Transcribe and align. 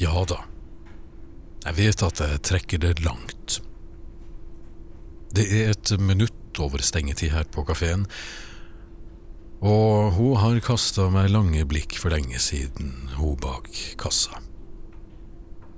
Ja 0.00 0.24
da. 0.24 0.40
Jeg 1.66 1.76
vet 1.76 2.02
at 2.06 2.22
jeg 2.24 2.40
trekker 2.48 2.80
det 2.80 3.02
langt. 3.04 3.60
Det 5.36 5.44
er 5.54 5.74
et 5.74 5.92
minutt 6.00 6.58
over 6.58 6.82
stengetid 6.82 7.34
her 7.34 7.44
på 7.52 7.62
kafeen, 7.68 8.06
og 9.60 10.16
hun 10.16 10.38
har 10.40 10.56
kasta 10.64 11.10
meg 11.12 11.28
lange 11.30 11.66
blikk 11.68 11.98
for 12.00 12.10
lenge 12.14 12.40
siden, 12.40 13.10
hun 13.18 13.36
bak 13.38 13.68
kassa. 14.00 14.40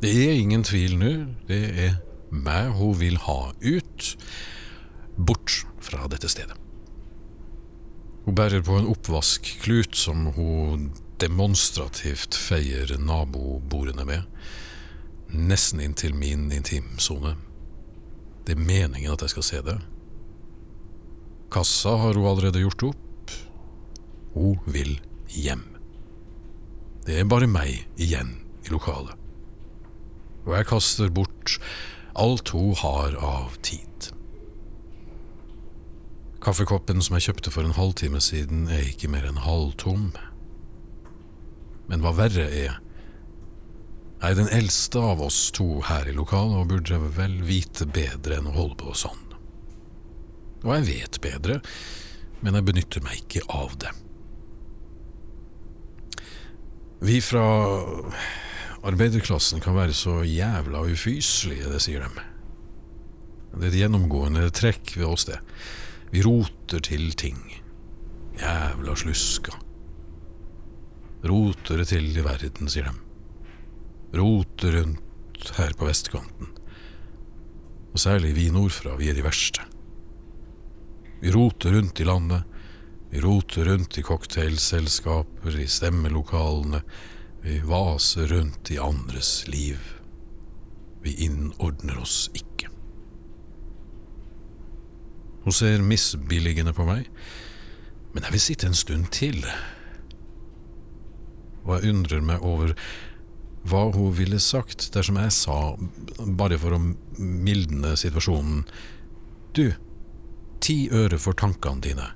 Det 0.00 0.10
er 0.10 0.40
ingen 0.40 0.64
tvil 0.64 0.96
nå, 1.00 1.12
det 1.48 1.62
er 1.84 1.98
meg 2.32 2.72
hun 2.80 2.96
vil 2.98 3.20
ha 3.28 3.52
ut, 3.52 4.08
bort 5.16 5.60
fra 5.84 6.08
dette 6.10 6.32
stedet. 6.32 6.56
Hun 8.26 8.34
bærer 8.34 8.64
på 8.64 8.80
en 8.80 8.88
oppvaskklut 8.90 9.94
som 9.94 10.32
hun 10.34 10.88
demonstrativt 11.22 12.36
feier 12.36 12.92
nabobordene 12.98 14.04
med, 14.08 14.22
nesten 15.32 15.80
inntil 15.80 16.14
min 16.14 16.50
intimsone. 16.52 17.36
Det 18.46 18.54
er 18.54 18.62
meningen 18.62 19.12
at 19.12 19.24
jeg 19.24 19.34
skal 19.34 19.46
se 19.46 19.62
det. 19.66 19.76
Kassa 21.52 21.96
har 21.98 22.14
hun 22.14 22.28
allerede 22.28 22.62
gjort 22.62 22.88
opp. 22.92 23.34
Hun 24.34 24.58
vil 24.66 24.98
hjem. 25.32 25.64
Det 27.06 27.20
er 27.20 27.28
bare 27.30 27.48
meg 27.50 27.86
igjen 28.02 28.36
i 28.66 28.72
lokalet. 28.74 29.14
Og 30.46 30.54
jeg 30.54 30.68
kaster 30.70 31.10
bort 31.10 31.56
alt 32.16 32.50
hun 32.54 32.74
har 32.78 33.16
av 33.18 33.56
tid. 33.66 34.10
Kaffekoppen 36.42 37.02
som 37.02 37.16
jeg 37.16 37.28
kjøpte 37.28 37.50
for 37.50 37.66
en 37.66 37.74
halvtime 37.74 38.20
siden, 38.22 38.66
er 38.70 38.92
ikke 38.92 39.10
mer 39.10 39.26
enn 39.26 39.42
halvtom. 39.42 40.12
Men 41.90 42.02
hva 42.02 42.12
verre 42.16 42.48
er, 42.50 42.80
jeg 44.16 44.32
er 44.32 44.38
den 44.38 44.48
eldste 44.50 45.02
av 45.12 45.20
oss 45.22 45.50
to 45.54 45.82
her 45.86 46.08
i 46.08 46.14
lokalet 46.16 46.62
og 46.62 46.70
burde 46.72 46.98
vel 47.18 47.36
vite 47.46 47.86
bedre 47.86 48.40
enn 48.40 48.48
å 48.48 48.56
holde 48.56 48.78
på 48.80 48.94
sånn. 48.96 49.22
Og 50.64 50.72
jeg 50.72 50.86
vet 50.88 51.18
bedre, 51.22 51.60
men 52.40 52.56
jeg 52.56 52.66
benytter 52.66 53.04
meg 53.04 53.20
ikke 53.20 53.44
av 53.52 53.76
det. 53.82 53.92
Vi 57.06 57.20
fra 57.20 57.44
arbeiderklassen 58.88 59.60
kan 59.60 59.76
være 59.76 59.94
så 59.94 60.22
jævla 60.24 60.86
ufyselige, 60.88 61.68
det 61.70 61.82
sier 61.84 62.06
de. 62.06 62.24
Det 63.56 63.62
er 63.62 63.68
et 63.68 63.78
gjennomgående 63.82 64.48
trekk 64.56 64.96
ved 64.96 65.06
oss, 65.10 65.28
det. 65.28 65.38
Vi 66.10 66.24
roter 66.24 66.80
til 66.84 67.12
ting. 67.18 67.38
Jævla 68.40 68.96
slusker. 68.96 69.60
Roter 71.26 71.80
det 71.82 71.88
til 71.90 72.06
i 72.12 72.24
verden, 72.24 72.70
sier 72.70 72.90
de. 72.90 72.94
Roter 74.16 74.78
rundt 74.78 75.50
her 75.56 75.74
på 75.76 75.88
vestkanten. 75.88 76.52
Og 77.92 78.00
særlig 78.00 78.34
vi 78.36 78.50
nordfra, 78.52 78.94
vi 79.00 79.10
er 79.10 79.16
de 79.16 79.24
verste. 79.24 79.64
Vi 81.20 81.32
roter 81.32 81.72
rundt 81.72 82.00
i 82.00 82.06
landet. 82.06 82.44
Vi 83.10 83.20
roter 83.24 83.64
rundt 83.70 83.98
i 83.98 84.02
cocktailselskaper, 84.04 85.58
i 85.58 85.66
stemmelokalene. 85.66 86.82
Vi 87.42 87.60
vaser 87.64 88.26
rundt 88.26 88.70
i 88.70 88.78
andres 88.82 89.46
liv. 89.48 89.80
Vi 91.02 91.14
innordner 91.24 91.98
oss 92.02 92.26
ikke. 92.34 92.68
Hun 95.46 95.54
ser 95.54 95.82
misbilligende 95.82 96.74
på 96.74 96.84
meg, 96.88 97.06
men 98.12 98.24
jeg 98.26 98.34
vil 98.34 98.42
sitte 98.42 98.66
en 98.66 98.74
stund 98.74 99.12
til. 99.14 99.38
Og 101.66 101.76
jeg 101.76 101.92
undrer 101.92 102.24
meg 102.24 102.44
over 102.46 102.74
hva 103.66 103.88
hun 103.94 104.14
ville 104.14 104.38
sagt 104.42 104.88
dersom 104.94 105.18
jeg 105.18 105.34
sa, 105.34 105.58
bare 106.38 106.58
for 106.62 106.76
å 106.76 106.82
mildne 107.18 107.96
situasjonen, 107.98 108.62
du, 109.58 109.72
ti 110.62 110.86
øre 110.94 111.18
for 111.18 111.36
tankene 111.38 111.82
dine. 111.82 112.06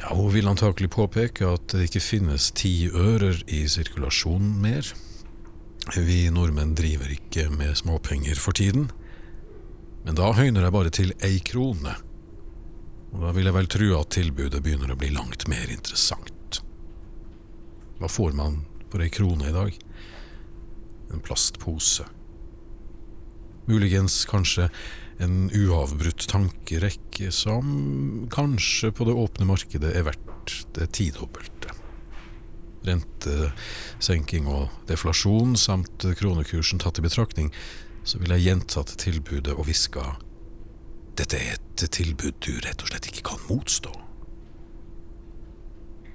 Ja, 0.00 0.14
hun 0.16 0.30
vil 0.32 0.48
antakelig 0.48 0.92
påpeke 0.94 1.50
at 1.50 1.74
det 1.74 1.90
ikke 1.90 2.04
finnes 2.04 2.48
ti 2.56 2.88
ører 2.88 3.42
i 3.52 3.66
sirkulasjon 3.68 4.54
mer. 4.62 4.86
Vi 5.96 6.22
nordmenn 6.32 6.76
driver 6.78 7.10
ikke 7.12 7.48
med 7.52 7.76
småpenger 7.82 8.38
for 8.40 8.56
tiden. 8.56 8.88
Men 10.06 10.16
da 10.16 10.30
høyner 10.32 10.64
jeg 10.64 10.76
bare 10.76 10.92
til 10.94 11.12
ei 11.26 11.40
krone. 11.44 11.98
Og 13.10 13.24
da 13.26 13.32
vil 13.36 13.50
jeg 13.50 13.56
vel 13.58 13.68
tro 13.74 13.88
at 13.98 14.12
tilbudet 14.16 14.62
begynner 14.64 14.94
å 14.94 15.00
bli 15.00 15.10
langt 15.12 15.48
mer 15.50 15.68
interessant. 15.68 16.32
Hva 18.00 18.08
får 18.08 18.32
man 18.36 18.62
for 18.90 19.04
ei 19.04 19.10
krone 19.12 19.50
i 19.50 19.54
dag? 19.54 19.76
En 21.12 21.22
plastpose. 21.24 22.06
Muligens 23.68 24.24
kanskje 24.30 24.70
en 25.20 25.50
uavbrutt 25.52 26.24
tankerekke 26.30 27.28
som 27.34 28.26
kanskje 28.32 28.90
på 28.96 29.06
det 29.06 29.18
åpne 29.20 29.46
markedet 29.50 29.92
er 29.94 30.06
verdt 30.08 30.56
det 30.78 30.88
tidobbelte. 30.96 31.76
Rentesenking 32.88 34.48
og 34.48 34.72
deflasjon 34.88 35.52
samt 35.60 36.08
kronekursen 36.16 36.80
tatt 36.80 36.98
i 36.98 37.04
betraktning, 37.04 37.52
så 38.02 38.18
vil 38.22 38.32
jeg 38.32 38.46
gjentatt 38.48 38.96
tilbudet 39.02 39.52
og 39.52 39.68
hviska 39.68 40.14
dette 41.20 41.36
er 41.36 41.58
et 41.58 41.82
tilbud 41.92 42.38
du 42.40 42.54
rett 42.64 42.80
og 42.80 42.88
slett 42.88 43.10
ikke 43.10 43.26
kan 43.28 43.42
motstå. 43.50 43.92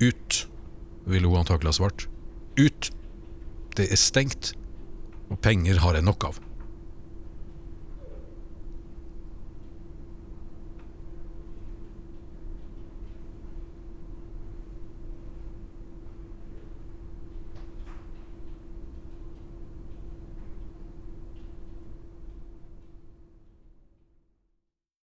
Ut, 0.00 0.38
ville 1.06 1.28
hun 1.28 1.42
antakelig 1.42 1.74
ha 1.74 1.78
svart. 1.80 2.06
Ut! 2.58 2.90
Det 3.74 3.88
er 3.90 3.98
stengt, 3.98 4.52
og 5.30 5.40
penger 5.42 5.80
har 5.82 5.96
jeg 5.98 6.06
nok 6.06 6.28
av. 6.28 6.36